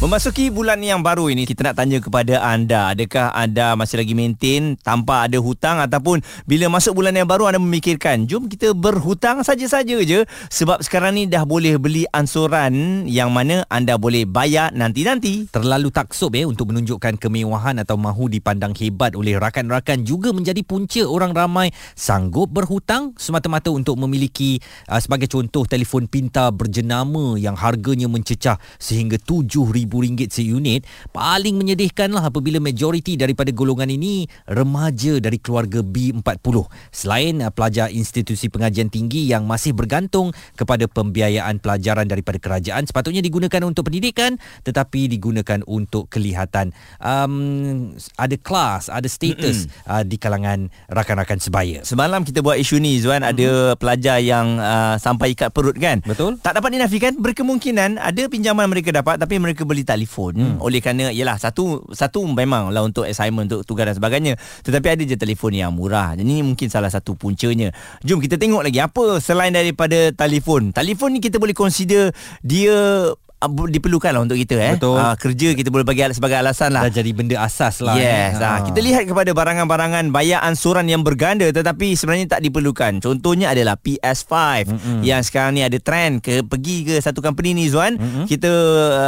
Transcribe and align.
Memasuki 0.00 0.48
bulan 0.48 0.80
yang 0.80 1.04
baru 1.04 1.28
ini 1.28 1.44
kita 1.44 1.60
nak 1.60 1.76
tanya 1.76 2.00
kepada 2.00 2.40
anda 2.40 2.88
adakah 2.88 3.36
anda 3.36 3.76
masih 3.76 4.00
lagi 4.00 4.16
maintain 4.16 4.72
tanpa 4.80 5.28
ada 5.28 5.36
hutang? 5.36 5.76
Ataupun 5.76 6.24
bila 6.48 6.72
masuk 6.72 6.96
bulan 7.04 7.12
yang 7.12 7.28
baru 7.28 7.52
anda 7.52 7.60
memikirkan 7.60 8.24
jom 8.24 8.48
kita 8.48 8.72
berhutang 8.72 9.44
saja-saja 9.44 10.00
je. 10.00 10.24
Sebab 10.48 10.80
sekarang 10.80 11.20
ni 11.20 11.28
dah 11.28 11.44
boleh 11.44 11.76
beli 11.76 12.08
ansuran 12.16 13.04
yang 13.04 13.28
mana 13.28 13.68
anda 13.68 14.00
boleh 14.00 14.24
bayar 14.24 14.72
nanti-nanti. 14.72 15.52
Terlalu 15.52 15.92
taksub 15.92 16.32
eh 16.32 16.48
untuk 16.48 16.72
menunjukkan 16.72 17.20
kemewahan 17.20 17.76
atau 17.84 18.00
mahu 18.00 18.32
dipandang 18.32 18.72
hebat 18.80 19.12
oleh 19.12 19.36
rakan-rakan. 19.36 20.00
Juga 20.08 20.32
menjadi 20.32 20.64
punca 20.64 21.04
orang 21.04 21.36
ramai 21.36 21.76
sanggup 21.92 22.48
berhutang 22.48 23.12
semata-mata 23.20 23.68
untuk 23.68 24.00
memiliki 24.00 24.64
uh, 24.88 24.96
sebagai 24.96 25.28
contoh 25.28 25.68
telefon 25.68 26.08
pintar 26.08 26.56
berjenama 26.56 27.36
yang 27.36 27.52
harganya 27.52 28.08
mencecah 28.08 28.56
sehingga 28.80 29.20
7000 29.20 29.89
RM1,000 29.90 30.30
seunit 30.30 30.86
paling 31.10 31.58
menyedihkan 31.58 32.14
lah 32.14 32.30
apabila 32.30 32.62
majoriti 32.62 33.18
daripada 33.18 33.50
golongan 33.50 33.90
ini 33.90 34.24
remaja 34.48 35.18
dari 35.18 35.36
keluarga 35.42 35.82
B40 35.82 36.56
selain 36.94 37.42
uh, 37.42 37.50
pelajar 37.50 37.90
institusi 37.90 38.46
pengajian 38.48 38.88
tinggi 38.88 39.26
yang 39.26 39.44
masih 39.44 39.74
bergantung 39.74 40.30
kepada 40.54 40.86
pembiayaan 40.86 41.58
pelajaran 41.58 42.06
daripada 42.06 42.38
kerajaan 42.38 42.86
sepatutnya 42.86 43.20
digunakan 43.20 43.60
untuk 43.66 43.90
pendidikan 43.90 44.40
tetapi 44.62 45.10
digunakan 45.10 45.60
untuk 45.66 46.06
kelihatan. 46.12 46.72
Um, 47.02 47.94
ada 48.16 48.36
kelas 48.36 48.88
ada 48.92 49.08
status 49.10 49.70
uh, 49.88 50.04
di 50.06 50.16
kalangan 50.16 50.68
rakan-rakan 50.90 51.38
sebaya. 51.42 51.82
Semalam 51.82 52.22
kita 52.22 52.40
buat 52.40 52.56
isu 52.60 52.78
ni 52.78 53.00
Zuan. 53.00 53.20
Mm-hmm. 53.20 53.32
ada 53.36 53.48
pelajar 53.76 54.16
yang 54.22 54.56
uh, 54.56 54.96
sampai 54.96 55.36
ikat 55.36 55.52
perut 55.52 55.76
kan? 55.76 56.00
Betul. 56.06 56.40
Tak 56.40 56.56
dapat 56.56 56.76
dinafikan 56.76 57.16
berkemungkinan 57.18 58.00
ada 58.00 58.22
pinjaman 58.30 58.70
mereka 58.70 58.94
dapat 58.94 59.20
tapi 59.20 59.36
mereka 59.36 59.66
beli 59.66 59.79
beli 59.80 59.88
telefon. 59.88 60.32
Hmm. 60.36 60.56
oleh 60.60 60.84
kerana 60.84 61.08
yalah 61.08 61.40
satu 61.40 61.88
satu 61.90 62.28
memanglah 62.28 62.84
untuk 62.84 63.08
assignment 63.08 63.48
untuk 63.48 63.64
tugas 63.64 63.88
dan 63.88 63.96
sebagainya. 63.96 64.36
Tetapi 64.36 64.86
ada 64.92 65.02
je 65.08 65.16
telefon 65.16 65.56
yang 65.56 65.72
murah. 65.72 66.12
Jadi 66.12 66.28
ini 66.28 66.44
mungkin 66.44 66.68
salah 66.68 66.92
satu 66.92 67.16
puncanya. 67.16 67.72
Jom 68.04 68.20
kita 68.20 68.36
tengok 68.36 68.60
lagi 68.60 68.78
apa 68.78 69.18
selain 69.24 69.56
daripada 69.56 70.12
telefon? 70.12 70.76
Telefon 70.76 71.16
ni 71.16 71.20
kita 71.24 71.40
boleh 71.40 71.56
consider 71.56 72.12
dia 72.44 73.08
diperlukan 73.48 74.12
lah 74.12 74.20
untuk 74.20 74.36
kita 74.36 74.54
eh. 74.60 74.74
Betul. 74.76 75.00
Uh, 75.00 75.16
kerja 75.16 75.48
kita 75.56 75.68
boleh 75.72 75.86
bagi 75.88 76.04
sebagai 76.12 76.36
alasan 76.36 76.76
lah. 76.76 76.84
Dah 76.84 76.92
jadi 76.92 77.10
benda 77.16 77.40
asas 77.40 77.80
lah. 77.80 77.96
Yes. 77.96 78.36
Eh. 78.36 78.44
Uh. 78.44 78.58
Kita 78.68 78.80
lihat 78.84 79.04
kepada 79.08 79.30
barangan-barangan 79.32 80.12
bayar 80.12 80.44
ansuran 80.44 80.84
yang 80.84 81.00
berganda 81.00 81.48
tetapi 81.48 81.96
sebenarnya 81.96 82.36
tak 82.36 82.44
diperlukan. 82.44 83.00
Contohnya 83.00 83.56
adalah 83.56 83.80
PS5 83.80 84.32
mm-hmm. 84.68 85.00
yang 85.00 85.24
sekarang 85.24 85.56
ni 85.56 85.64
ada 85.64 85.78
trend 85.80 86.20
ke 86.20 86.44
pergi 86.44 86.84
ke 86.84 86.94
satu 87.00 87.24
company 87.24 87.56
ni 87.56 87.72
Zuan. 87.72 87.96
Mm-hmm. 87.96 88.24
Kita 88.28 88.52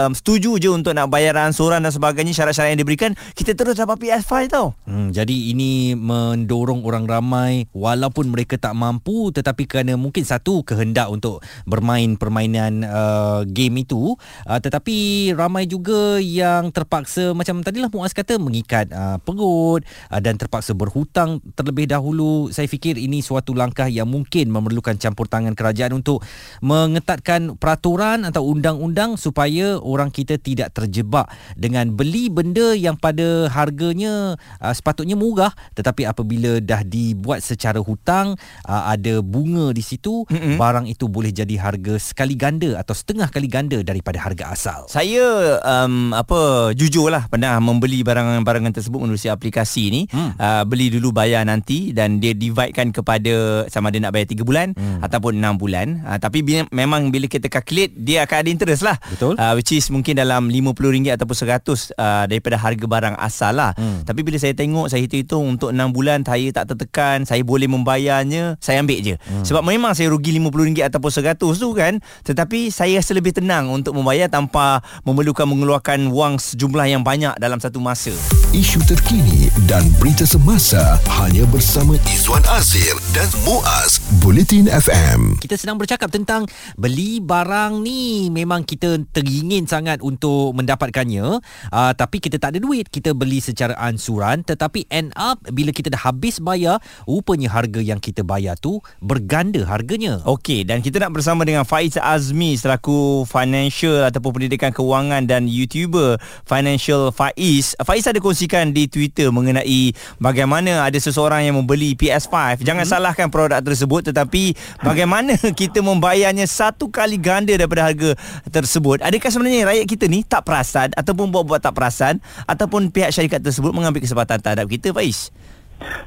um, 0.08 0.12
setuju 0.16 0.56
je 0.56 0.72
untuk 0.72 0.96
nak 0.96 1.12
bayar 1.12 1.36
ansuran 1.36 1.84
dan 1.84 1.92
sebagainya 1.92 2.32
syarat-syarat 2.32 2.72
yang 2.72 2.80
diberikan. 2.80 3.12
Kita 3.36 3.52
terus 3.52 3.76
dapat 3.76 4.00
PS5 4.00 4.32
tau. 4.48 4.72
Hmm, 4.88 5.12
jadi 5.12 5.52
ini 5.52 5.92
mendorong 5.92 6.84
orang 6.88 7.04
ramai 7.04 7.68
walaupun 7.76 8.32
mereka 8.32 8.56
tak 8.56 8.72
mampu 8.72 9.28
tetapi 9.34 9.68
kerana 9.68 10.00
mungkin 10.00 10.24
satu 10.24 10.64
kehendak 10.64 11.12
untuk 11.12 11.44
bermain 11.68 12.16
permainan 12.16 12.84
uh, 12.86 13.40
game 13.44 13.84
itu 13.84 14.16
uh, 14.46 14.58
tetapi 14.58 15.30
ramai 15.36 15.64
juga 15.70 16.18
yang 16.18 16.70
terpaksa 16.74 17.32
macam 17.32 17.62
tadilah 17.62 17.88
Muaz 17.92 18.16
kata 18.16 18.36
mengikat 18.36 18.90
uh, 18.90 19.18
perut 19.22 19.84
uh, 20.10 20.20
dan 20.20 20.36
terpaksa 20.36 20.74
berhutang 20.74 21.38
terlebih 21.54 21.86
dahulu 21.88 22.50
saya 22.50 22.66
fikir 22.66 22.98
ini 22.98 23.22
suatu 23.22 23.54
langkah 23.56 23.86
yang 23.86 24.10
mungkin 24.10 24.50
memerlukan 24.50 24.98
campur 24.98 25.30
tangan 25.30 25.54
kerajaan 25.54 25.96
untuk 25.96 26.24
mengetatkan 26.60 27.56
peraturan 27.56 28.26
atau 28.26 28.44
undang-undang 28.48 29.16
supaya 29.16 29.78
orang 29.78 30.10
kita 30.10 30.36
tidak 30.36 30.74
terjebak 30.74 31.30
dengan 31.54 31.94
beli 31.94 32.28
benda 32.28 32.74
yang 32.74 32.98
pada 32.98 33.48
harganya 33.48 34.34
uh, 34.58 34.74
sepatutnya 34.74 35.14
murah 35.14 35.52
tetapi 35.78 36.04
apabila 36.08 36.58
dah 36.58 36.82
dibuat 36.84 37.40
secara 37.40 37.78
hutang 37.80 38.34
uh, 38.66 38.84
ada 38.90 39.22
bunga 39.22 39.70
di 39.70 39.80
situ 39.80 40.26
mm-hmm. 40.26 40.56
barang 40.58 40.86
itu 40.90 41.06
boleh 41.06 41.30
jadi 41.30 41.54
harga 41.60 41.96
sekali 42.00 42.34
ganda 42.34 42.80
atau 42.80 42.92
setengah 42.92 43.30
kali 43.30 43.46
ganda 43.46 43.78
daripada 43.80 44.11
daripada 44.12 44.28
harga 44.28 44.44
asal. 44.52 44.80
Saya 44.92 45.56
um, 45.64 46.12
apa 46.12 46.70
jujurlah 46.76 47.32
pernah 47.32 47.56
membeli 47.64 48.04
barangan-barangan 48.04 48.76
tersebut 48.76 49.00
melalui 49.00 49.32
aplikasi 49.32 49.88
ni. 49.88 50.02
Hmm. 50.12 50.36
Uh, 50.36 50.62
beli 50.68 50.92
dulu 50.92 51.16
bayar 51.16 51.48
nanti 51.48 51.96
dan 51.96 52.20
dia 52.20 52.36
dividekan 52.36 52.92
kepada 52.92 53.64
sama 53.72 53.88
ada 53.88 53.98
nak 54.04 54.12
bayar 54.12 54.28
3 54.28 54.44
bulan 54.44 54.76
hmm. 54.76 55.00
ataupun 55.00 55.40
6 55.40 55.56
bulan. 55.56 55.86
Uh, 56.04 56.18
tapi 56.20 56.44
bila, 56.44 56.68
memang 56.68 57.08
bila 57.08 57.24
kita 57.24 57.48
calculate 57.48 57.96
dia 57.96 58.28
akan 58.28 58.36
ada 58.44 58.48
interest 58.52 58.82
lah. 58.84 59.00
Betul. 59.08 59.40
Uh, 59.40 59.56
which 59.56 59.72
is 59.72 59.88
mungkin 59.88 60.20
dalam 60.20 60.52
RM50 60.52 61.16
ataupun 61.16 61.36
100 61.48 61.96
uh, 61.96 62.24
daripada 62.28 62.56
harga 62.60 62.84
barang 62.84 63.16
asal 63.16 63.56
lah. 63.56 63.72
Hmm. 63.80 64.04
Tapi 64.04 64.20
bila 64.20 64.36
saya 64.36 64.52
tengok 64.52 64.92
saya 64.92 65.00
hitung-hitung 65.08 65.56
untuk 65.56 65.72
6 65.72 65.96
bulan 65.96 66.20
saya 66.20 66.52
tak 66.52 66.76
tertekan, 66.76 67.24
saya 67.24 67.40
boleh 67.40 67.66
membayarnya, 67.66 68.60
saya 68.60 68.84
ambil 68.84 69.00
je. 69.00 69.16
Hmm. 69.16 69.44
Sebab 69.46 69.64
memang 69.64 69.96
saya 69.96 70.12
rugi 70.12 70.36
RM50 70.36 70.84
ataupun 70.92 71.10
100 71.10 71.40
tu 71.40 71.70
kan. 71.72 71.96
Tetapi 72.26 72.68
saya 72.68 73.00
rasa 73.00 73.12
lebih 73.16 73.32
tenang 73.32 73.70
untuk 73.72 73.94
membayar 74.02 74.26
tanpa 74.26 74.82
memerlukan 75.06 75.46
mengeluarkan 75.46 76.10
wang 76.10 76.42
sejumlah 76.42 76.90
yang 76.90 77.06
banyak 77.06 77.38
dalam 77.38 77.62
satu 77.62 77.78
masa. 77.78 78.10
Isu 78.50 78.82
terkini 78.82 79.46
dan 79.70 79.86
berita 80.02 80.26
semasa 80.26 80.98
hanya 81.22 81.46
bersama 81.46 81.94
Izwan 82.10 82.42
Azir 82.50 82.98
dan 83.14 83.30
Muaz 83.46 84.02
Bulletin 84.18 84.66
FM. 84.66 85.38
Kita 85.38 85.54
sedang 85.54 85.78
bercakap 85.78 86.10
tentang 86.10 86.50
beli 86.74 87.22
barang 87.22 87.78
ni 87.78 88.26
memang 88.34 88.66
kita 88.66 88.98
teringin 89.14 89.70
sangat 89.70 90.02
untuk 90.02 90.50
mendapatkannya 90.58 91.38
uh, 91.70 91.92
tapi 91.94 92.18
kita 92.18 92.42
tak 92.42 92.56
ada 92.56 92.58
duit 92.58 92.90
kita 92.90 93.14
beli 93.14 93.38
secara 93.38 93.78
ansuran 93.78 94.42
tetapi 94.42 94.90
end 94.90 95.14
up 95.14 95.38
bila 95.54 95.70
kita 95.70 95.94
dah 95.94 96.10
habis 96.10 96.42
bayar 96.42 96.82
rupanya 97.06 97.54
harga 97.54 97.78
yang 97.78 98.02
kita 98.02 98.26
bayar 98.26 98.58
tu 98.58 98.82
berganda 98.98 99.62
harganya. 99.62 100.18
Okey 100.26 100.66
dan 100.66 100.82
kita 100.82 100.98
nak 100.98 101.14
bersama 101.14 101.46
dengan 101.46 101.62
Faiz 101.62 101.94
Azmi 101.94 102.58
selaku 102.58 103.28
financial 103.28 103.91
financial 103.92 104.08
ataupun 104.08 104.30
pendidikan 104.40 104.70
kewangan 104.72 105.28
dan 105.28 105.44
YouTuber 105.44 106.16
Financial 106.48 107.12
Faiz. 107.12 107.76
Faiz 107.84 108.04
ada 108.08 108.18
kongsikan 108.18 108.72
di 108.72 108.88
Twitter 108.88 109.28
mengenai 109.28 109.92
bagaimana 110.16 110.88
ada 110.88 110.96
seseorang 110.96 111.44
yang 111.44 111.60
membeli 111.60 111.92
PS5. 111.92 112.64
Jangan 112.64 112.84
hmm. 112.88 112.92
salahkan 112.92 113.28
produk 113.28 113.60
tersebut 113.60 114.12
tetapi 114.12 114.56
bagaimana 114.80 115.36
kita 115.60 115.84
membayarnya 115.84 116.48
satu 116.48 116.88
kali 116.88 117.20
ganda 117.20 117.52
daripada 117.52 117.92
harga 117.92 118.16
tersebut. 118.48 119.04
Adakah 119.04 119.28
sebenarnya 119.28 119.68
rakyat 119.68 119.86
kita 119.86 120.04
ni 120.08 120.24
tak 120.24 120.48
perasan 120.48 120.88
ataupun 120.96 121.28
buat-buat 121.28 121.60
tak 121.60 121.76
perasan 121.76 122.18
ataupun 122.48 122.88
pihak 122.88 123.12
syarikat 123.12 123.44
tersebut 123.44 123.70
mengambil 123.76 124.00
kesempatan 124.00 124.40
terhadap 124.40 124.66
kita 124.68 124.94
Faiz? 124.96 125.28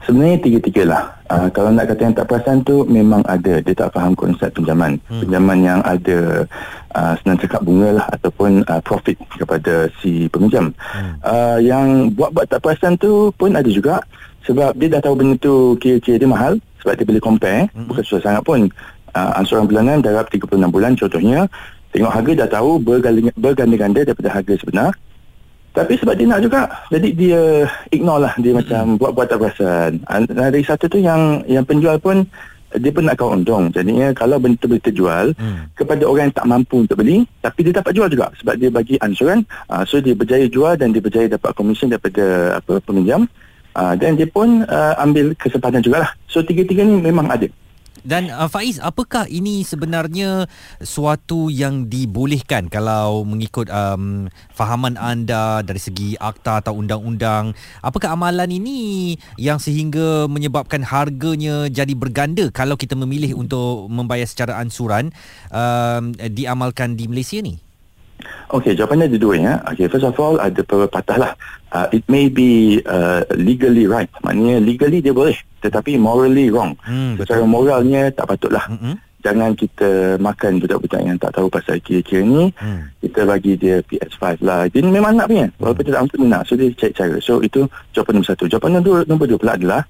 Sebenarnya 0.05 0.37
tiga-tiga 0.41 0.83
lah. 0.85 1.03
Uh, 1.25 1.49
kalau 1.49 1.73
nak 1.73 1.89
kata 1.89 2.01
yang 2.05 2.15
tak 2.15 2.29
perasan 2.29 2.61
tu 2.61 2.85
memang 2.85 3.25
ada. 3.25 3.57
Dia 3.57 3.73
tak 3.73 3.97
faham 3.97 4.13
konsep 4.13 4.53
pinjaman. 4.53 5.01
Hmm. 5.09 5.25
Pinjaman 5.25 5.57
yang 5.65 5.79
ada 5.81 6.45
uh, 6.93 7.13
senang 7.21 7.41
cakap 7.41 7.65
bunga 7.65 7.97
lah 7.97 8.05
ataupun 8.13 8.61
uh, 8.69 8.81
profit 8.85 9.17
kepada 9.33 9.89
si 9.99 10.29
peminjam. 10.29 10.69
Hmm. 10.77 11.17
Uh, 11.25 11.57
yang 11.59 12.13
buat-buat 12.13 12.45
tak 12.45 12.61
perasan 12.61 12.95
tu 13.01 13.33
pun 13.33 13.53
ada 13.57 13.67
juga. 13.67 14.01
Sebab 14.45 14.77
dia 14.77 14.93
dah 14.93 15.01
tahu 15.01 15.15
benda 15.17 15.35
tu 15.41 15.73
kira-kira 15.81 16.21
dia 16.21 16.29
mahal. 16.29 16.61
Sebab 16.85 16.93
dia 16.93 17.05
boleh 17.09 17.23
compare. 17.23 17.65
Hmm. 17.73 17.89
Bukan 17.89 18.03
susah 18.05 18.21
sangat 18.21 18.43
pun. 18.45 18.69
Uh, 19.15 19.31
ansuran 19.39 19.65
bulanan 19.65 20.05
darab 20.05 20.29
36 20.29 20.53
bulan 20.69 20.93
contohnya. 20.93 21.49
Tengok 21.95 22.11
harga 22.11 22.31
dah 22.45 22.49
tahu 22.59 22.77
berganda-ganda 23.33 24.03
daripada 24.05 24.29
harga 24.29 24.53
sebenar. 24.59 24.91
Tapi 25.75 25.93
sebab 25.99 26.15
dia 26.15 26.25
nak 26.25 26.41
juga 26.41 26.65
Jadi 26.87 27.09
dia 27.11 27.67
ignore 27.91 28.23
lah. 28.23 28.33
Dia 28.39 28.55
macam 28.55 28.95
buat-buat 28.95 29.27
tak 29.27 29.37
perasan. 29.43 29.91
Dari 30.31 30.61
satu 30.63 30.87
tu 30.87 31.03
yang 31.03 31.43
Yang 31.45 31.65
penjual 31.67 31.99
pun 31.99 32.23
Dia 32.79 32.91
pun 32.95 33.03
nak 33.03 33.19
kau 33.19 33.35
untung 33.35 33.67
Jadinya 33.75 34.15
kalau 34.15 34.39
benda 34.39 34.63
boleh 34.63 34.79
terjual 34.79 35.35
hmm. 35.35 35.75
Kepada 35.75 36.07
orang 36.07 36.31
yang 36.31 36.35
tak 36.39 36.47
mampu 36.47 36.87
untuk 36.87 37.03
beli 37.03 37.27
Tapi 37.43 37.59
dia 37.67 37.83
dapat 37.83 37.91
jual 37.91 38.07
juga. 38.07 38.31
Sebab 38.39 38.55
dia 38.55 38.71
bagi 38.71 38.95
ansuran 39.03 39.43
uh, 39.67 39.83
So 39.83 39.99
dia 39.99 40.15
berjaya 40.15 40.47
jual 40.47 40.79
Dan 40.79 40.95
dia 40.95 41.03
berjaya 41.03 41.27
dapat 41.27 41.51
komisen 41.51 41.91
Daripada 41.91 42.57
apa 42.63 42.79
peminjam. 42.79 43.27
Uh, 43.75 43.91
Dan 43.99 44.15
dia 44.15 44.31
pun 44.31 44.63
uh, 44.63 44.95
ambil 45.03 45.35
kesempatan 45.35 45.83
jugalah. 45.83 46.15
So 46.31 46.39
tiga-tiga 46.39 46.87
ni 46.87 47.03
memang 47.03 47.27
ada 47.27 47.51
dan 48.05 48.29
uh, 48.29 48.45
Faiz, 48.45 48.77
apakah 48.77 49.25
ini 49.25 49.65
sebenarnya 49.65 50.45
suatu 50.77 51.49
yang 51.49 51.89
dibolehkan 51.89 52.69
kalau 52.69 53.25
mengikut 53.25 53.65
um, 53.73 54.29
fahaman 54.53 54.93
anda 54.95 55.65
dari 55.65 55.81
segi 55.81 56.13
akta 56.21 56.61
atau 56.61 56.77
undang-undang? 56.77 57.57
Apakah 57.81 58.13
amalan 58.13 58.53
ini 58.53 59.17
yang 59.41 59.57
sehingga 59.57 60.29
menyebabkan 60.29 60.85
harganya 60.85 61.65
jadi 61.65 61.97
berganda 61.97 62.53
kalau 62.53 62.77
kita 62.77 62.93
memilih 62.93 63.33
untuk 63.41 63.89
membayar 63.89 64.29
secara 64.29 64.61
ansuran 64.61 65.09
um, 65.49 66.13
diamalkan 66.13 66.93
di 66.93 67.09
Malaysia 67.09 67.41
ni? 67.41 67.57
Okay, 68.47 68.77
jawapannya 68.77 69.09
ada 69.09 69.17
dua 69.19 69.35
ya. 69.35 69.53
Okay, 69.73 69.89
first 69.89 70.05
of 70.05 70.15
all 70.21 70.37
ada 70.37 70.61
pepatah 70.61 71.17
lah. 71.17 71.31
Uh, 71.73 71.89
it 71.91 72.05
may 72.07 72.29
be 72.31 72.79
uh, 72.87 73.25
legally 73.35 73.89
right. 73.89 74.07
Maknanya 74.23 74.63
legally 74.63 75.03
dia 75.03 75.11
boleh, 75.11 75.35
tetapi 75.65 75.97
morally 75.97 76.53
wrong. 76.53 76.77
Hmm, 76.85 77.17
Secara 77.17 77.41
moralnya 77.41 78.13
tak 78.13 78.29
patutlah. 78.29 78.69
Mm-mm. 78.69 78.95
Jangan 79.25 79.57
kita 79.57 80.21
makan 80.21 80.61
budak-budak 80.61 81.01
yang 81.01 81.17
tak 81.17 81.33
tahu 81.33 81.49
pasal 81.49 81.81
kira-kira 81.81 82.21
ni. 82.21 82.53
Hmm. 82.61 82.93
Kita 83.01 83.25
bagi 83.25 83.57
dia 83.57 83.81
PS5 83.81 84.45
lah. 84.45 84.69
Dia 84.69 84.85
memang 84.85 85.17
nak 85.17 85.25
punya. 85.25 85.49
Walaupun 85.57 85.81
dia 85.81 85.97
tak 85.97 86.01
mampu 86.05 86.15
nak. 86.29 86.45
So 86.45 86.53
dia 86.53 86.69
cari 86.77 86.93
cara. 86.93 87.17
So 87.17 87.41
itu 87.41 87.65
jawapan 87.97 88.21
nombor 88.21 88.29
satu. 88.29 88.45
Jawapan 88.45 88.69
nombor, 88.77 89.01
nombor 89.09 89.25
dua 89.25 89.39
pula 89.41 89.57
adalah 89.57 89.81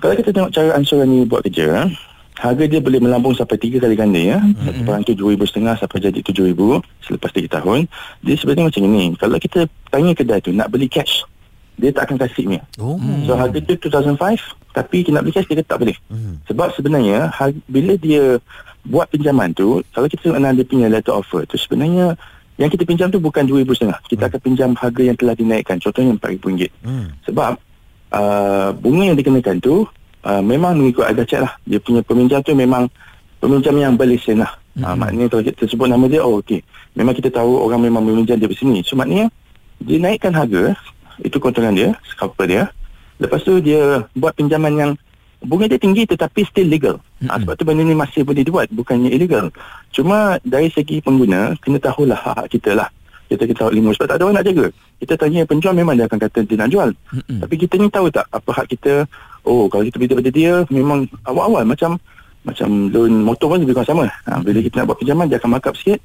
kalau 0.00 0.16
kita 0.16 0.32
tengok 0.32 0.52
cara 0.52 0.70
ansuran 0.80 1.08
ni 1.12 1.28
buat 1.28 1.44
kerja, 1.44 1.84
harga 2.40 2.64
dia 2.64 2.80
boleh 2.80 3.00
melambung 3.04 3.36
sampai 3.36 3.60
tiga 3.60 3.84
kali 3.84 3.96
ganda 3.96 4.16
ya. 4.16 4.40
Satu 4.64 4.80
barang 4.80 5.02
tu 5.04 5.12
RM2,500 5.12 5.76
sampai 5.76 5.98
jadi 6.00 6.18
RM7,000 6.24 6.60
selepas 7.04 7.30
tiga 7.36 7.48
tahun. 7.60 7.84
Dia 8.24 8.34
sebenarnya 8.40 8.64
macam 8.72 8.82
ini. 8.88 9.04
Kalau 9.20 9.36
kita 9.36 9.68
tanya 9.92 10.12
kedai 10.16 10.40
tu 10.40 10.56
nak 10.56 10.72
beli 10.72 10.88
cash, 10.88 11.20
dia 11.80 11.90
tak 11.96 12.12
akan 12.12 12.16
kasih 12.20 12.44
punya. 12.44 12.62
Oh. 12.76 13.00
So 13.24 13.32
harga 13.34 13.58
tu 13.64 13.88
2005 13.88 14.20
tapi 14.70 14.96
kita 15.02 15.16
nak 15.16 15.22
beli 15.26 15.34
cash 15.34 15.48
dia 15.48 15.56
kata 15.58 15.68
tak 15.72 15.78
boleh. 15.80 15.96
Hmm. 16.12 16.34
Sebab 16.46 16.68
sebenarnya 16.76 17.32
har- 17.32 17.64
bila 17.66 17.96
dia 17.96 18.38
buat 18.84 19.08
pinjaman 19.08 19.56
tu 19.56 19.80
kalau 19.96 20.06
kita 20.06 20.28
tengok 20.28 20.40
dia 20.40 20.66
punya 20.68 20.86
letter 20.92 21.14
offer 21.16 21.42
tu 21.48 21.56
sebenarnya 21.56 22.14
yang 22.60 22.68
kita 22.68 22.84
pinjam 22.84 23.08
tu 23.08 23.16
bukan 23.16 23.48
RM2,500. 23.48 24.12
Kita 24.12 24.28
akan 24.28 24.40
pinjam 24.44 24.70
harga 24.76 25.00
yang 25.00 25.16
telah 25.16 25.32
dinaikkan. 25.32 25.80
Contohnya 25.80 26.12
RM4,000. 26.20 26.68
Hmm. 26.84 27.08
Sebab 27.24 27.56
uh, 28.12 28.68
bunga 28.76 29.02
yang 29.08 29.16
dikenakan 29.16 29.56
tu 29.64 29.88
uh, 30.28 30.42
memang 30.44 30.76
mengikut 30.76 31.08
ada 31.08 31.24
cek 31.24 31.40
lah. 31.40 31.52
Dia 31.64 31.80
punya 31.80 32.04
peminjam 32.04 32.44
tu 32.44 32.52
memang 32.52 32.86
peminjam 33.40 33.74
yang 33.80 33.96
berlesen 33.96 34.44
lah. 34.44 34.52
Mm-hmm. 34.76 34.86
Uh, 34.86 34.96
maknanya 34.96 35.26
kalau 35.32 35.42
kita 35.42 35.62
sebut 35.66 35.88
nama 35.88 36.04
dia, 36.06 36.20
oh 36.22 36.38
okey. 36.44 36.60
Memang 36.94 37.16
kita 37.16 37.32
tahu 37.32 37.64
orang 37.64 37.80
memang 37.80 38.04
meminjam 38.04 38.36
dia 38.36 38.46
di 38.46 38.58
sini. 38.58 38.84
So 38.84 38.94
maknanya 38.94 39.32
dia 39.80 39.96
naikkan 39.96 40.36
harga, 40.36 40.76
itu 41.24 41.36
keuntungan 41.40 41.74
dia, 41.74 41.88
scalper 42.08 42.46
dia. 42.46 42.62
Lepas 43.20 43.44
tu 43.44 43.60
dia 43.60 44.04
buat 44.16 44.32
pinjaman 44.32 44.72
yang 44.76 44.90
bunga 45.44 45.68
dia 45.68 45.80
tinggi 45.80 46.08
tetapi 46.08 46.44
still 46.48 46.68
legal. 46.68 46.96
Mm-hmm. 47.20 47.28
Uh, 47.32 47.38
sebab 47.44 47.54
tu 47.56 47.64
benda 47.68 47.82
ni 47.84 47.96
masih 47.96 48.24
boleh 48.24 48.44
dibuat, 48.44 48.68
bukannya 48.72 49.12
illegal. 49.12 49.52
Cuma 49.92 50.40
dari 50.44 50.72
segi 50.72 51.00
pengguna, 51.04 51.56
kena 51.60 51.80
tahulah 51.80 52.16
hak-hak 52.16 52.48
kita 52.48 52.72
lah. 52.76 52.88
Kita 53.30 53.46
kita 53.46 53.62
tahu 53.62 53.78
lima 53.78 53.94
sebab 53.94 54.10
tak 54.10 54.16
ada 54.18 54.22
orang 54.26 54.36
nak 54.42 54.46
jaga. 54.50 54.66
Kita 54.98 55.14
tanya 55.14 55.46
penjual 55.46 55.70
memang 55.70 55.94
dia 55.94 56.10
akan 56.10 56.18
kata 56.18 56.38
dia 56.42 56.56
nak 56.58 56.70
jual. 56.72 56.90
Mm-mm. 57.14 57.38
Tapi 57.46 57.54
kita 57.54 57.78
ni 57.78 57.86
tahu 57.86 58.10
tak 58.10 58.26
apa 58.26 58.50
hak 58.50 58.66
kita 58.74 59.06
Oh 59.44 59.68
kalau 59.72 59.84
kita 59.88 59.96
beli 59.96 60.10
daripada 60.10 60.32
dia 60.32 60.52
Memang 60.68 61.08
awal-awal 61.24 61.64
macam 61.64 61.96
Macam 62.44 62.92
loan 62.92 63.24
motor 63.24 63.52
pun 63.52 63.60
lebih 63.60 63.76
kurang 63.76 63.88
sama 63.88 64.04
ha, 64.28 64.40
Bila 64.40 64.58
kita 64.60 64.82
nak 64.82 64.86
buat 64.92 64.98
pinjaman 65.00 65.26
Dia 65.32 65.38
akan 65.40 65.50
markup 65.56 65.74
sikit 65.76 66.00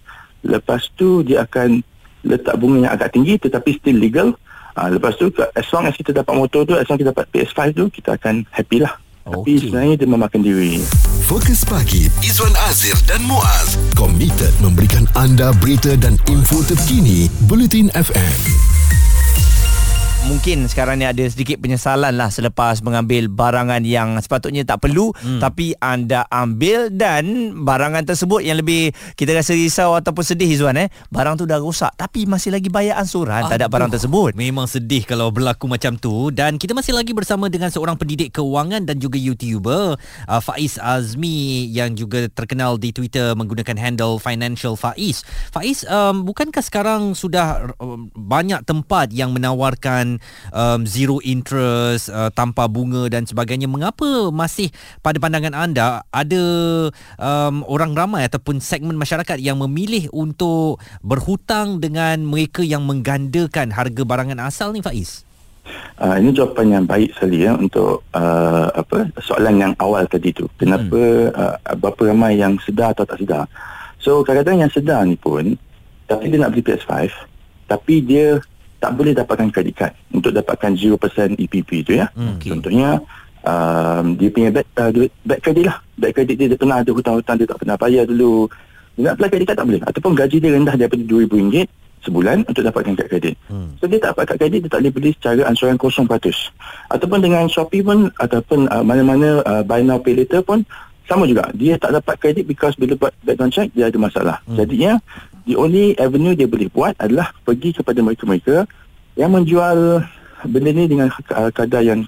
Lepas 0.46 0.88
tu 0.96 1.24
dia 1.26 1.44
akan 1.44 1.84
Letak 2.26 2.56
bunga 2.58 2.90
yang 2.90 2.94
agak 2.96 3.14
tinggi 3.14 3.38
Tetapi 3.38 3.70
still 3.78 4.00
legal 4.00 4.28
ha, 4.76 4.92
Lepas 4.92 5.16
tu 5.18 5.32
As 5.56 5.68
long 5.72 5.88
as 5.88 5.96
kita 5.96 6.12
dapat 6.12 6.34
motor 6.36 6.68
tu 6.68 6.76
As 6.76 6.86
long 6.88 7.00
as 7.00 7.02
kita 7.02 7.12
dapat 7.16 7.28
PS5 7.34 7.60
tu 7.74 7.84
Kita 7.90 8.20
akan 8.20 8.46
happy 8.52 8.84
lah 8.84 8.94
Tapi 9.26 9.58
Okey. 9.58 9.72
sebenarnya 9.72 9.96
dia 9.98 10.08
memakan 10.08 10.42
diri 10.44 10.84
Fokus 11.26 11.66
pagi 11.66 12.06
Izwan 12.22 12.54
Azir 12.70 12.94
dan 13.10 13.26
Muaz 13.26 13.82
komited 13.98 14.54
memberikan 14.62 15.10
anda 15.18 15.50
berita 15.58 15.98
dan 15.98 16.14
info 16.30 16.62
terkini 16.62 17.26
Bulletin 17.50 17.90
FM. 17.98 18.75
Mungkin 20.26 20.66
sekarang 20.66 20.98
ni 20.98 21.06
ada 21.06 21.22
sedikit 21.30 21.62
penyesalan 21.62 22.18
lah 22.18 22.34
selepas 22.34 22.82
mengambil 22.82 23.30
barangan 23.30 23.86
yang 23.86 24.18
sepatutnya 24.18 24.66
tak 24.66 24.82
perlu 24.82 25.14
hmm. 25.14 25.38
tapi 25.38 25.78
anda 25.78 26.26
ambil 26.34 26.90
dan 26.90 27.54
barangan 27.62 28.02
tersebut 28.02 28.42
yang 28.42 28.58
lebih 28.58 28.90
kita 29.14 29.38
rasa 29.38 29.54
risau 29.54 29.94
ataupun 29.94 30.26
sedih 30.26 30.50
Izwan 30.50 30.82
eh 30.82 30.90
barang 31.14 31.38
tu 31.38 31.46
dah 31.46 31.62
rosak 31.62 31.94
tapi 31.94 32.26
masih 32.26 32.50
lagi 32.50 32.74
bayar 32.74 32.98
ansuran 32.98 33.46
tak 33.46 33.62
ada 33.62 33.70
barang 33.70 33.94
tersebut 33.94 34.34
Memang 34.34 34.66
sedih 34.66 35.06
kalau 35.06 35.30
berlaku 35.30 35.70
macam 35.70 35.94
tu 35.94 36.34
dan 36.34 36.58
kita 36.58 36.74
masih 36.74 36.98
lagi 36.98 37.14
bersama 37.14 37.46
dengan 37.46 37.70
seorang 37.70 37.94
pendidik 37.94 38.34
keuangan 38.34 38.82
dan 38.82 38.98
juga 38.98 39.22
YouTuber 39.22 39.94
uh, 40.26 40.42
Faiz 40.42 40.82
Azmi 40.82 41.70
yang 41.70 41.94
juga 41.94 42.26
terkenal 42.34 42.82
di 42.82 42.90
Twitter 42.90 43.38
menggunakan 43.38 43.78
handle 43.78 44.18
Financial 44.18 44.74
Faiz. 44.74 45.22
Faiz, 45.54 45.86
um, 45.86 46.26
bukankah 46.26 46.66
sekarang 46.66 47.14
sudah 47.14 47.78
um, 47.78 48.10
banyak 48.14 48.66
tempat 48.66 49.14
yang 49.14 49.30
menawarkan 49.32 50.15
um, 50.52 50.84
zero 50.84 51.22
interest, 51.22 52.12
uh, 52.12 52.30
tanpa 52.34 52.68
bunga 52.68 53.08
dan 53.08 53.24
sebagainya. 53.28 53.70
Mengapa 53.70 54.30
masih 54.30 54.70
pada 55.00 55.18
pandangan 55.22 55.56
anda 55.56 56.04
ada 56.10 56.44
um, 57.20 57.64
orang 57.68 57.94
ramai 57.94 58.26
ataupun 58.26 58.60
segmen 58.60 58.98
masyarakat 59.00 59.38
yang 59.40 59.62
memilih 59.62 60.10
untuk 60.12 60.80
berhutang 61.06 61.80
dengan 61.80 62.24
mereka 62.26 62.66
yang 62.66 62.84
menggandakan 62.84 63.72
harga 63.72 64.02
barangan 64.06 64.40
asal 64.44 64.74
ni 64.74 64.82
Faiz? 64.82 65.26
Uh, 65.98 66.22
ini 66.22 66.30
jawapan 66.30 66.78
yang 66.78 66.86
baik 66.86 67.10
sekali 67.18 67.48
ya 67.48 67.58
untuk 67.58 68.06
uh, 68.14 68.70
apa 68.70 69.10
soalan 69.24 69.56
yang 69.58 69.74
awal 69.82 70.06
tadi 70.06 70.30
tu. 70.30 70.46
Kenapa 70.62 71.32
uh, 71.34 71.56
berapa 71.80 72.14
ramai 72.14 72.38
yang 72.38 72.60
sedar 72.62 72.94
atau 72.94 73.08
tak 73.08 73.18
sedar? 73.18 73.50
So 73.98 74.22
kadang-kadang 74.22 74.68
yang 74.68 74.72
sedar 74.72 75.02
ni 75.08 75.18
pun 75.18 75.58
tapi 76.06 76.30
dia 76.30 76.38
nak 76.38 76.54
beli 76.54 76.62
PS5 76.62 77.10
tapi 77.66 78.06
dia 78.06 78.38
tak 78.86 78.94
boleh 78.94 79.18
dapatkan 79.18 79.50
credit 79.50 79.74
card 79.74 79.94
untuk 80.14 80.30
dapatkan 80.30 80.78
0% 80.78 81.42
EPP 81.42 81.70
tu 81.82 81.98
ya. 81.98 82.06
Hmm, 82.14 82.38
okey. 82.38 82.54
Contohnya 82.54 83.02
um, 83.42 84.14
dia 84.14 84.30
punya 84.30 84.50
bad, 84.54 84.66
uh, 84.78 84.92
duit, 84.94 85.10
bad 85.26 85.42
credit 85.42 85.66
lah. 85.66 85.82
Bad 85.98 86.12
credit 86.14 86.36
dia, 86.38 86.48
dia 86.54 86.60
pernah 86.62 86.86
ada 86.86 86.92
hutang-hutang 86.94 87.42
dia 87.42 87.50
tak 87.50 87.58
pernah 87.66 87.78
bayar 87.82 88.06
dulu. 88.06 88.46
Dia 88.94 89.10
nak 89.10 89.14
apply 89.18 89.30
credit 89.34 89.48
card 89.50 89.58
tak 89.58 89.68
boleh. 89.74 89.82
Ataupun 89.82 90.12
gaji 90.14 90.38
dia 90.38 90.52
rendah 90.54 90.76
daripada 90.78 91.02
RM2,000 91.02 91.66
sebulan 92.06 92.38
untuk 92.46 92.62
dapatkan 92.62 92.94
kad 92.94 93.08
kredit. 93.10 93.36
Hmm. 93.50 93.74
So 93.82 93.90
dia 93.90 93.98
tak 93.98 94.14
dapat 94.14 94.24
kad 94.30 94.38
kredit 94.46 94.60
dia 94.62 94.70
tak 94.70 94.80
boleh 94.86 94.94
beli 94.94 95.12
secara 95.18 95.42
ansuran 95.50 95.82
0%. 95.82 96.06
Ataupun 96.94 97.20
dengan 97.26 97.50
Shopee 97.50 97.82
pun 97.82 98.14
ataupun 98.22 98.70
uh, 98.70 98.86
mana-mana 98.86 99.42
uh, 99.42 99.66
buy 99.66 99.82
now 99.82 99.98
pay 99.98 100.14
later 100.14 100.46
pun 100.46 100.62
sama 101.10 101.26
juga. 101.26 101.50
Dia 101.58 101.82
tak 101.82 101.98
dapat 101.98 102.22
kredit 102.22 102.46
because 102.46 102.78
bila 102.78 102.94
buat 102.94 103.18
background 103.26 103.50
check 103.50 103.74
dia 103.74 103.90
ada 103.90 103.98
masalah. 103.98 104.38
Hmm. 104.46 104.62
Jadinya 104.62 105.02
the 105.46 105.56
only 105.58 105.94
avenue 105.98 106.34
dia 106.34 106.50
boleh 106.50 106.70
buat 106.70 106.94
adalah 106.98 107.34
pergi 107.46 107.74
kepada 107.78 108.02
mereka-mereka 108.02 108.66
yang 109.16 109.32
menjual 109.32 110.04
benda 110.46 110.70
ni 110.74 110.86
dengan 110.86 111.08
uh, 111.10 111.50
kadar 111.50 111.82
yang 111.82 112.06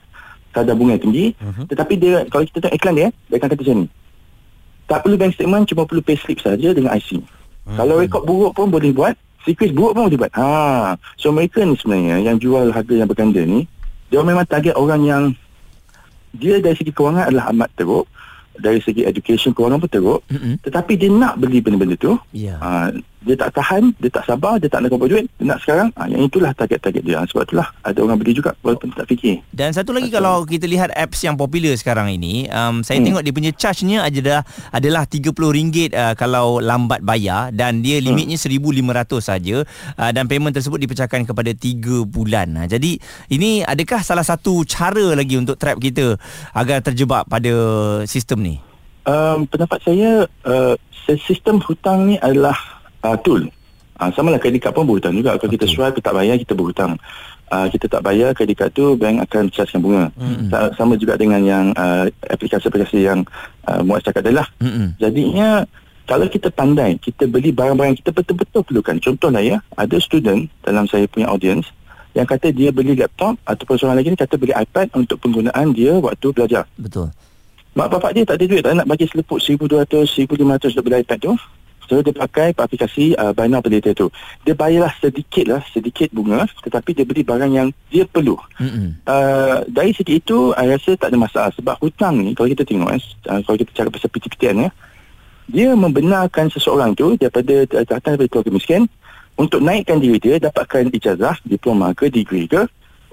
kadar 0.53 0.73
bunga 0.73 0.97
yang 0.97 1.03
tinggi. 1.09 1.25
Mhm. 1.37 1.63
tetapi 1.69 1.93
dia 1.97 2.25
kalau 2.29 2.43
kita 2.45 2.57
tengok 2.65 2.75
iklan 2.77 2.95
dia 2.97 3.07
dia 3.29 3.35
akan 3.37 3.49
kata 3.49 3.61
macam 3.61 3.77
ni. 3.85 3.87
Tak 4.87 4.99
perlu 5.03 5.15
bank 5.19 5.31
statement 5.35 5.63
cuma 5.67 5.83
perlu 5.83 5.99
pay 5.99 6.15
slip 6.15 6.39
saja 6.39 6.71
dengan 6.71 6.95
IC 6.95 7.19
kalau 7.75 7.99
rekod 7.99 8.23
buruk 8.23 8.55
pun 8.55 8.71
boleh 8.71 8.95
buat 8.95 9.11
secret 9.43 9.75
buruk 9.75 9.91
pun 9.99 10.07
boleh 10.07 10.19
buat. 10.23 10.31
Ha. 10.39 10.95
so 11.19 11.35
mereka 11.35 11.59
ni 11.67 11.75
sebenarnya 11.75 12.23
yang 12.23 12.39
jual 12.39 12.71
harga 12.71 12.93
yang 12.95 13.09
berganda 13.11 13.43
ni 13.43 13.67
dia 14.07 14.23
memang 14.23 14.47
target 14.47 14.79
orang 14.79 15.03
yang 15.03 15.23
dia 16.31 16.63
dari 16.63 16.79
segi 16.79 16.95
kewangan 16.95 17.27
adalah 17.27 17.51
amat 17.51 17.69
teruk 17.75 18.07
dari 18.55 18.79
segi 18.79 19.03
education 19.03 19.51
kewangan 19.51 19.83
pun 19.83 19.91
teruk. 19.91 20.21
Mm-mm. 20.31 20.63
tetapi 20.63 20.95
dia 20.95 21.11
nak 21.11 21.35
beli 21.35 21.59
benda-benda 21.59 21.99
tu 21.99 22.15
ya. 22.31 22.55
Ha, 22.55 22.95
dia 23.25 23.33
tak 23.33 23.57
tahan, 23.57 23.97
dia 23.97 24.09
tak 24.13 24.29
sabar, 24.29 24.61
dia 24.61 24.69
tak 24.69 24.85
nak 24.85 24.93
kumpul 24.93 25.09
duit, 25.09 25.25
dia 25.41 25.45
nak 25.49 25.59
sekarang. 25.65 25.89
Ha, 25.97 26.05
yang 26.05 26.21
itulah 26.29 26.53
target-target 26.53 27.01
dia. 27.01 27.19
Sebab 27.25 27.49
itulah 27.49 27.67
ada 27.81 27.99
orang 28.05 28.17
beli 28.21 28.37
juga 28.37 28.53
walaupun 28.61 28.93
tak 28.93 29.09
fikir. 29.09 29.41
Dan 29.49 29.73
satu 29.73 29.89
lagi 29.89 30.13
Betul. 30.13 30.21
kalau 30.21 30.45
kita 30.45 30.69
lihat 30.69 30.93
apps 30.93 31.25
yang 31.25 31.33
popular 31.33 31.73
sekarang 31.73 32.13
ini, 32.13 32.45
um, 32.53 32.85
saya 32.85 33.01
Hmm. 33.01 33.09
tengok 33.09 33.21
dia 33.25 33.33
punya 33.33 33.51
charge-nya 33.57 34.05
adalah 34.05 34.45
adalah 34.69 35.03
RM30 35.09 35.97
uh, 35.97 36.13
kalau 36.13 36.61
lambat 36.61 37.01
bayar 37.01 37.49
dan 37.49 37.81
dia 37.81 37.97
limitnya 37.97 38.37
RM1,500 38.37 39.19
saja 39.19 39.57
uh, 39.97 40.11
dan 40.13 40.29
payment 40.29 40.53
tersebut 40.53 40.77
dipecahkan 40.77 41.25
kepada 41.25 41.51
3 41.57 42.05
bulan. 42.05 42.47
Uh, 42.53 42.67
jadi 42.69 43.01
ini 43.33 43.65
adakah 43.65 44.05
salah 44.05 44.23
satu 44.23 44.61
cara 44.63 45.17
lagi 45.17 45.35
untuk 45.41 45.57
trap 45.57 45.81
kita 45.81 46.21
agar 46.53 46.85
terjebak 46.85 47.25
pada 47.25 47.51
sistem 48.05 48.45
ni? 48.45 48.55
Um, 49.07 49.47
pendapat 49.47 49.79
saya, 49.87 50.27
uh, 50.43 50.75
sistem 51.23 51.63
hutang 51.63 52.11
ni 52.11 52.19
adalah 52.19 52.76
uh, 53.07 53.17
tool. 53.23 53.47
Uh, 53.97 54.11
sama 54.13 54.29
lah 54.29 54.37
kredit 54.37 54.61
card 54.61 54.75
pun 54.75 54.85
berhutang 54.85 55.15
juga. 55.15 55.39
Kalau 55.39 55.49
kita 55.49 55.65
swipe, 55.65 55.97
kita 55.97 56.13
tak 56.13 56.15
bayar, 56.19 56.35
kita 56.37 56.53
berhutang. 56.53 56.99
Uh, 57.47 57.65
kita 57.71 57.87
tak 57.87 58.03
bayar 58.03 58.35
kredit 58.35 58.59
card 58.59 58.71
tu, 58.75 58.93
bank 58.93 59.23
akan 59.23 59.47
chargekan 59.49 59.79
bunga. 59.79 60.03
Mm-mm. 60.19 60.51
Sa- 60.51 60.71
Sama 60.75 60.99
juga 60.99 61.15
dengan 61.15 61.41
yang 61.41 61.71
uh, 61.73 62.05
aplikasi-aplikasi 62.29 63.07
yang 63.07 63.23
uh, 63.65 63.81
Muaz 63.81 64.03
cakap 64.03 64.27
tadi 64.27 64.35
lah. 64.35 64.45
Mm-mm. 64.59 64.99
Jadinya 64.99 65.63
kalau 66.05 66.27
kita 66.27 66.51
pandai 66.51 66.99
kita 66.99 67.25
beli 67.25 67.49
barang-barang 67.55 67.97
kita 68.03 68.11
betul-betul 68.13 68.61
perlukan. 68.67 68.99
Contohlah 68.99 69.41
ya, 69.41 69.57
ada 69.73 69.95
student 69.97 70.45
dalam 70.61 70.85
saya 70.85 71.07
punya 71.07 71.31
audience 71.31 71.71
yang 72.15 72.25
kata 72.25 72.49
dia 72.49 72.73
beli 72.73 72.97
laptop 72.97 73.37
ataupun 73.45 73.77
seorang 73.77 74.01
lagi 74.01 74.09
ni 74.09 74.17
kata 74.17 74.41
beli 74.41 74.49
iPad 74.49 74.89
untuk 74.97 75.21
penggunaan 75.21 75.69
dia 75.73 75.93
waktu 76.01 76.33
belajar. 76.33 76.65
Betul. 76.77 77.13
Mak 77.77 77.93
bapak 77.93 78.11
dia 78.17 78.25
tak 78.25 78.41
ada 78.41 78.45
duit 78.49 78.65
tak 78.65 78.73
nak 78.73 78.89
bagi 78.89 79.05
seleput 79.05 79.37
1200 79.37 80.01
1500 80.25 80.73
untuk 80.73 80.83
beli 80.85 81.05
iPad 81.05 81.17
tu. 81.21 81.33
So 81.87 82.03
dia 82.03 82.11
pakai 82.11 82.51
aplikasi 82.51 83.15
uh, 83.15 83.31
Buy 83.31 83.47
Now 83.47 83.63
Pay 83.63 83.79
Later 83.79 83.95
tu. 83.95 84.07
Dia 84.43 84.53
bayarlah 84.53 84.91
sedikit 84.99 85.47
lah, 85.47 85.63
sedikit 85.71 86.11
bunga 86.11 86.43
tetapi 86.63 86.91
dia 86.91 87.07
beli 87.07 87.23
barang 87.23 87.51
yang 87.51 87.71
dia 87.87 88.03
perlu. 88.03 88.35
Mm-mm. 88.59 88.99
Uh, 89.07 89.63
dari 89.71 89.95
segi 89.95 90.19
itu, 90.19 90.51
saya 90.51 90.75
rasa 90.75 90.91
tak 90.99 91.09
ada 91.15 91.17
masalah. 91.17 91.51
Sebab 91.55 91.75
hutang 91.79 92.19
ni, 92.19 92.35
kalau 92.35 92.51
kita 92.51 92.67
tengok, 92.67 92.91
eh, 92.91 93.03
uh, 93.31 93.39
kalau 93.47 93.57
kita 93.57 93.71
cakap 93.71 93.91
pasal 93.95 94.09
PT-PTN 94.11 94.57
ya, 94.67 94.69
dia 95.47 95.69
membenarkan 95.71 96.51
seseorang 96.51 96.91
tu 96.91 97.15
daripada 97.15 97.63
datang 97.87 98.19
daripada 98.19 98.29
keluarga 98.35 98.51
miskin 98.51 98.83
untuk 99.39 99.63
naikkan 99.63 100.03
diri 100.03 100.19
dia 100.19 100.35
dapatkan 100.43 100.91
ijazah, 100.91 101.39
diploma 101.47 101.95
ke, 101.95 102.11
degree 102.11 102.51
ke 102.51 102.67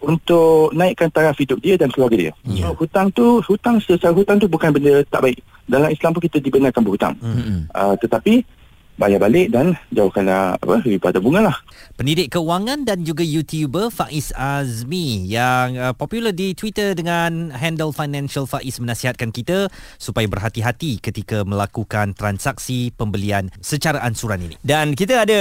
untuk 0.04 0.74
naikkan 0.76 1.08
taraf 1.08 1.38
hidup 1.40 1.62
dia 1.64 1.80
dan 1.80 1.88
keluarga 1.88 2.28
dia. 2.28 2.32
Yeah. 2.44 2.74
So, 2.74 2.84
hutang 2.84 3.08
tu, 3.14 3.40
hutang 3.40 3.80
secara 3.80 4.12
hutang 4.12 4.36
tu 4.36 4.50
bukan 4.50 4.74
benda 4.74 5.00
tak 5.08 5.30
baik. 5.30 5.38
Dalam 5.64 5.88
Islam 5.88 6.12
pun 6.12 6.22
kita 6.28 6.38
dibenarkan 6.44 6.82
berhutang. 6.84 7.14
Mm-hmm. 7.24 7.58
Uh, 7.72 7.94
tetapi 7.96 8.44
bayar 8.94 9.18
balik 9.18 9.50
dan 9.50 9.74
jauhkanlah 9.90 10.54
apa 10.58 10.82
daripada 10.86 11.18
bunga 11.18 11.50
lah. 11.50 11.56
Pendidik 11.94 12.34
kewangan 12.34 12.82
dan 12.82 13.06
juga 13.06 13.22
YouTuber 13.22 13.90
Faiz 13.90 14.34
Azmi 14.34 15.30
yang 15.30 15.78
uh, 15.78 15.94
popular 15.94 16.34
di 16.34 16.54
Twitter 16.54 16.94
dengan 16.94 17.54
handle 17.54 17.94
Financial 17.94 18.46
Faiz 18.50 18.82
menasihatkan 18.82 19.30
kita 19.30 19.70
supaya 19.98 20.26
berhati-hati 20.26 20.98
ketika 20.98 21.46
melakukan 21.46 22.14
transaksi 22.14 22.90
pembelian 22.94 23.50
secara 23.62 24.02
ansuran 24.02 24.42
ini. 24.42 24.58
Dan 24.62 24.98
kita 24.98 25.22
ada 25.22 25.40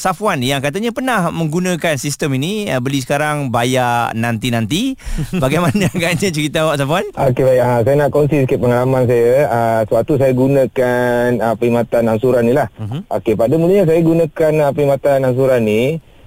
Safwan 0.00 0.40
yang 0.40 0.64
katanya 0.64 0.92
pernah 0.92 1.28
menggunakan 1.28 2.00
sistem 2.00 2.36
ini 2.40 2.68
uh, 2.72 2.80
beli 2.80 3.04
sekarang 3.04 3.52
bayar 3.52 4.12
nanti-nanti. 4.16 4.96
Bagaimana 5.44 5.88
agaknya 5.92 6.32
cerita 6.32 6.64
awak 6.64 6.80
Safwan? 6.80 7.04
Okey 7.12 7.44
baik, 7.44 7.60
ha, 7.60 7.80
saya 7.84 7.94
nak 8.00 8.08
kongsi 8.12 8.44
sikit 8.44 8.58
pengalaman 8.60 9.04
saya. 9.04 9.48
Uh, 9.48 9.80
suatu 9.88 10.16
saya 10.16 10.32
gunakan 10.32 11.28
uh, 11.40 11.54
perkhidmatan 11.56 12.02
ansuran 12.08 12.44
ni 12.48 12.56
lah. 12.56 12.72
Uh-huh. 12.74 13.00
Okey, 13.06 13.34
pada 13.38 13.54
mulanya 13.54 13.86
saya 13.86 14.00
gunakan 14.02 14.52
uh, 14.66 14.70
perkhidmatan 14.74 15.18
ansuran 15.22 15.62
ni, 15.62 15.82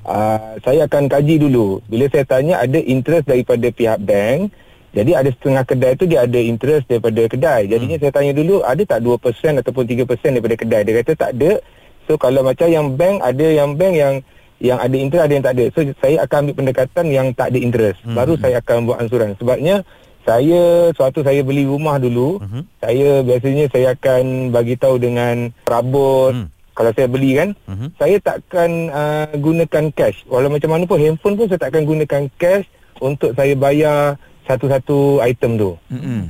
uh, 0.08 0.56
saya 0.64 0.88
akan 0.88 1.12
kaji 1.12 1.36
dulu. 1.44 1.84
Bila 1.92 2.08
saya 2.08 2.24
tanya 2.24 2.64
ada 2.64 2.80
interest 2.80 3.28
daripada 3.28 3.68
pihak 3.68 4.00
bank, 4.00 4.56
jadi 4.96 5.12
ada 5.14 5.30
setengah 5.30 5.64
kedai 5.68 5.94
tu 6.00 6.06
dia 6.08 6.24
ada 6.24 6.40
interest 6.40 6.88
daripada 6.88 7.22
kedai. 7.28 7.68
Jadinya 7.68 7.96
hmm. 8.00 8.04
saya 8.08 8.12
tanya 8.16 8.34
dulu, 8.34 8.56
ada 8.64 8.82
tak 8.82 9.00
2% 9.04 9.62
ataupun 9.62 9.84
3% 9.84 10.34
daripada 10.34 10.56
kedai? 10.56 10.82
Dia 10.88 10.94
kata 11.04 11.12
tak 11.14 11.32
ada. 11.38 11.52
So 12.08 12.16
kalau 12.16 12.42
macam 12.42 12.72
yang 12.72 12.96
bank 12.96 13.20
ada 13.20 13.46
yang 13.52 13.76
bank 13.76 13.94
yang 13.94 14.14
yang 14.58 14.80
ada 14.82 14.96
interest 14.96 15.24
ada 15.28 15.34
yang 15.36 15.46
tak 15.46 15.54
ada. 15.60 15.66
So 15.76 15.80
saya 16.00 16.16
akan 16.24 16.38
ambil 16.48 16.56
pendekatan 16.64 17.06
yang 17.12 17.28
tak 17.36 17.54
ada 17.54 17.60
interest. 17.60 18.00
Hmm. 18.08 18.16
Baru 18.16 18.34
saya 18.40 18.64
akan 18.64 18.76
buat 18.88 18.98
ansuran. 19.04 19.36
Sebabnya 19.38 19.84
saya 20.28 20.92
suatu 20.92 21.24
saya 21.24 21.40
beli 21.40 21.64
rumah 21.64 21.96
dulu 21.96 22.44
uh-huh. 22.44 22.64
saya 22.84 23.24
biasanya 23.24 23.72
saya 23.72 23.96
akan 23.96 24.52
bagi 24.52 24.76
tahu 24.76 25.00
dengan 25.00 25.56
perabot 25.64 26.36
uh 26.36 26.52
kalau 26.78 26.94
saya 26.94 27.10
beli 27.10 27.34
kan 27.34 27.50
uh-huh. 27.66 27.90
saya 27.98 28.22
takkan 28.22 28.94
uh, 28.94 29.34
gunakan 29.34 29.90
cash 29.98 30.22
walau 30.30 30.46
macam 30.46 30.78
mana 30.78 30.86
pun 30.86 31.02
handphone 31.02 31.34
pun 31.34 31.50
saya 31.50 31.58
takkan 31.58 31.90
gunakan 31.90 32.30
cash 32.38 32.70
untuk 33.02 33.34
saya 33.34 33.58
bayar 33.58 34.22
satu-satu 34.46 35.26
item 35.26 35.58
tu 35.58 35.72
uh-huh. 35.74 36.22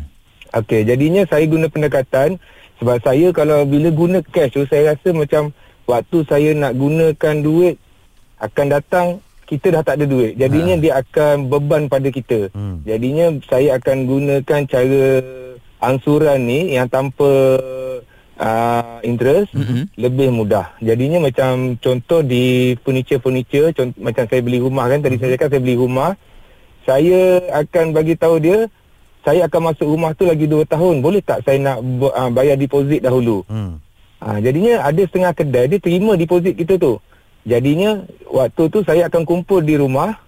okey 0.64 0.88
jadinya 0.88 1.28
saya 1.28 1.44
guna 1.52 1.68
pendekatan 1.68 2.40
sebab 2.80 2.98
saya 3.04 3.28
kalau 3.36 3.68
bila 3.68 3.92
guna 3.92 4.24
cash 4.24 4.56
tu 4.56 4.64
saya 4.72 4.96
rasa 4.96 5.12
macam 5.12 5.52
waktu 5.84 6.18
saya 6.32 6.56
nak 6.56 6.80
gunakan 6.80 7.36
duit 7.44 7.76
akan 8.40 8.66
datang 8.72 9.08
kita 9.48 9.80
dah 9.80 9.82
tak 9.82 10.04
ada 10.04 10.06
duit. 10.06 10.36
Jadinya 10.36 10.76
ha. 10.76 10.82
dia 10.84 10.94
akan 11.00 11.48
beban 11.48 11.88
pada 11.88 12.12
kita. 12.12 12.52
Hmm. 12.52 12.84
Jadinya 12.84 13.32
saya 13.48 13.80
akan 13.80 13.98
gunakan 14.06 14.62
cara 14.68 15.06
angsuran 15.80 16.40
ni 16.44 16.76
yang 16.76 16.92
tanpa 16.92 17.56
uh, 18.42 18.98
interest 19.06 19.54
mm-hmm. 19.54 19.84
lebih 19.98 20.30
mudah. 20.34 20.74
Jadinya 20.82 21.22
macam 21.22 21.78
contoh 21.78 22.26
di 22.26 22.74
furniture-furniture 22.82 23.74
contoh, 23.74 23.98
macam 24.02 24.26
saya 24.26 24.42
beli 24.42 24.58
rumah 24.62 24.90
kan 24.90 25.02
tadi 25.02 25.18
mm-hmm. 25.18 25.22
saya 25.22 25.36
cakap 25.38 25.48
saya 25.54 25.62
beli 25.62 25.78
rumah 25.78 26.12
saya 26.88 27.44
akan 27.52 27.86
bagi 27.92 28.16
tahu 28.16 28.40
dia 28.40 28.72
saya 29.28 29.44
akan 29.44 29.76
masuk 29.76 29.88
rumah 29.92 30.16
tu 30.16 30.24
lagi 30.24 30.48
2 30.48 30.64
tahun. 30.64 31.04
Boleh 31.04 31.20
tak 31.20 31.44
saya 31.44 31.60
nak 31.60 31.84
uh, 31.84 32.32
bayar 32.32 32.56
deposit 32.56 33.04
dahulu? 33.04 33.44
Hmm. 33.52 33.84
Uh, 34.24 34.40
jadinya 34.40 34.88
ada 34.88 35.04
setengah 35.04 35.36
kedai 35.36 35.68
dia 35.68 35.84
terima 35.84 36.16
deposit 36.16 36.56
kita 36.56 36.80
tu. 36.80 36.96
Jadinya 37.48 38.04
waktu 38.28 38.64
tu 38.68 38.84
saya 38.84 39.08
akan 39.08 39.24
kumpul 39.24 39.64
di 39.64 39.80
rumah 39.80 40.20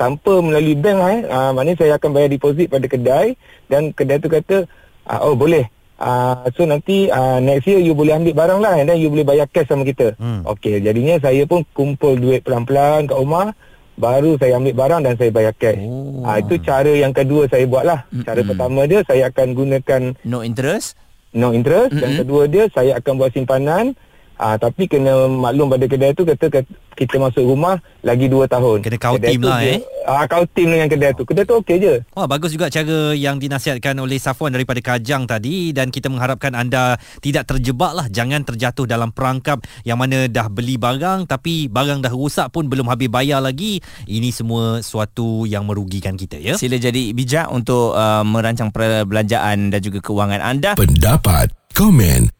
tanpa 0.00 0.40
melalui 0.40 0.72
bank 0.72 0.98
eh. 1.12 1.20
Uh, 1.28 1.52
maknanya 1.52 1.84
saya 1.84 1.92
akan 2.00 2.10
bayar 2.16 2.32
deposit 2.32 2.72
pada 2.72 2.88
kedai 2.88 3.36
dan 3.68 3.92
kedai 3.92 4.16
tu 4.16 4.32
kata 4.32 4.64
uh, 5.04 5.20
oh 5.28 5.36
boleh. 5.36 5.68
Uh, 6.00 6.48
so 6.56 6.64
nanti 6.64 7.12
uh, 7.12 7.36
next 7.44 7.68
year 7.68 7.76
you 7.76 7.92
boleh 7.92 8.16
ambil 8.16 8.32
barang 8.32 8.60
lah 8.64 8.72
dan 8.72 8.96
you 8.96 9.12
boleh 9.12 9.28
bayar 9.28 9.44
cash 9.52 9.68
sama 9.68 9.84
kita. 9.84 10.16
Hmm. 10.16 10.40
Okey, 10.48 10.80
jadinya 10.80 11.20
saya 11.20 11.44
pun 11.44 11.60
kumpul 11.76 12.16
duit 12.16 12.40
pelan-pelan 12.40 13.04
kat 13.04 13.20
rumah 13.20 13.52
baru 14.00 14.40
saya 14.40 14.56
ambil 14.56 14.72
barang 14.72 15.00
dan 15.04 15.14
saya 15.20 15.28
bayar 15.28 15.52
cash. 15.60 15.76
Oh. 15.76 16.24
Uh, 16.24 16.36
itu 16.40 16.56
cara 16.64 16.92
yang 16.96 17.12
kedua 17.12 17.44
saya 17.52 17.68
buat 17.68 17.84
lah. 17.84 18.08
Mm-hmm. 18.08 18.24
Cara 18.24 18.40
pertama 18.40 18.80
dia 18.88 19.00
saya 19.04 19.22
akan 19.28 19.46
gunakan 19.52 20.02
no 20.24 20.40
interest. 20.40 20.96
No 21.36 21.52
interest 21.52 21.92
mm-hmm. 21.92 22.02
dan 22.02 22.10
kedua 22.24 22.42
dia 22.48 22.64
saya 22.72 22.96
akan 22.96 23.12
buat 23.20 23.30
simpanan 23.36 23.92
Ah, 24.40 24.56
tapi 24.56 24.88
kena 24.88 25.28
maklum 25.28 25.68
pada 25.68 25.84
kedai 25.84 26.16
tu 26.16 26.24
kata, 26.24 26.48
kata 26.48 26.72
kita 26.96 27.20
masuk 27.20 27.44
rumah 27.44 27.76
lagi 28.00 28.24
2 28.24 28.48
tahun. 28.48 28.80
Kena 28.80 28.96
kau 28.96 29.20
tim 29.20 29.44
lah 29.44 29.60
eh. 29.60 29.84
Ah, 30.08 30.24
kau 30.24 30.48
tim 30.48 30.72
dengan 30.72 30.88
kedai 30.88 31.12
tu. 31.12 31.28
Kedai 31.28 31.44
tu 31.44 31.60
okey 31.60 31.76
je. 31.76 31.94
Wah, 32.16 32.24
bagus 32.24 32.56
juga 32.56 32.72
cara 32.72 33.12
yang 33.12 33.36
dinasihatkan 33.36 33.92
oleh 34.00 34.16
Safwan 34.16 34.56
daripada 34.56 34.80
Kajang 34.80 35.28
tadi 35.28 35.76
dan 35.76 35.92
kita 35.92 36.08
mengharapkan 36.08 36.56
anda 36.56 36.96
tidak 37.20 37.52
terjebak 37.52 37.92
lah. 37.92 38.08
Jangan 38.08 38.48
terjatuh 38.48 38.88
dalam 38.88 39.12
perangkap 39.12 39.60
yang 39.84 40.00
mana 40.00 40.24
dah 40.24 40.48
beli 40.48 40.80
barang 40.80 41.28
tapi 41.28 41.68
barang 41.68 42.00
dah 42.00 42.12
rosak 42.16 42.48
pun 42.48 42.64
belum 42.72 42.88
habis 42.88 43.12
bayar 43.12 43.44
lagi. 43.44 43.84
Ini 44.08 44.32
semua 44.32 44.80
suatu 44.80 45.44
yang 45.44 45.68
merugikan 45.68 46.16
kita 46.16 46.40
ya. 46.40 46.56
Sila 46.56 46.80
jadi 46.80 47.12
bijak 47.12 47.52
untuk 47.52 47.92
uh, 47.92 48.24
merancang 48.24 48.72
perbelanjaan 48.72 49.68
dan 49.68 49.80
juga 49.84 50.00
kewangan 50.00 50.40
anda. 50.40 50.80
Pendapat, 50.80 51.52
komen 51.76 52.39